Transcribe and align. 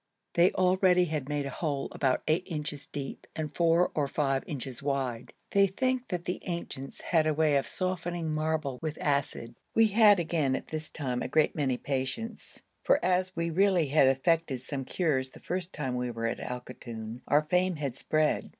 They 0.33 0.51
already 0.53 1.05
had 1.05 1.29
made 1.29 1.45
a 1.45 1.51
hole 1.51 1.87
about 1.91 2.23
8 2.27 2.41
inches 2.47 2.87
deep 2.87 3.27
and 3.35 3.53
4 3.53 3.91
or 3.93 4.07
5 4.07 4.43
inches 4.47 4.81
wide. 4.81 5.31
They 5.51 5.67
think 5.67 6.07
that 6.07 6.23
the 6.23 6.39
ancients 6.47 7.01
had 7.01 7.27
a 7.27 7.35
way 7.35 7.55
of 7.55 7.67
softening 7.67 8.33
marble 8.33 8.79
with 8.81 8.97
acid. 8.99 9.53
We 9.75 9.89
had 9.89 10.19
again 10.19 10.55
at 10.55 10.69
this 10.69 10.89
time 10.89 11.21
a 11.21 11.27
great 11.27 11.55
many 11.55 11.77
patients; 11.77 12.63
for, 12.83 12.99
as 13.05 13.35
we 13.35 13.51
really 13.51 13.89
had 13.89 14.07
effected 14.07 14.61
some 14.61 14.85
cures 14.85 15.29
the 15.29 15.39
first 15.39 15.71
time 15.71 15.95
we 15.95 16.09
were 16.09 16.25
at 16.25 16.39
Al 16.39 16.61
Koton, 16.61 17.21
our 17.27 17.43
fame 17.43 17.75
had 17.75 17.95
spread. 17.95 18.49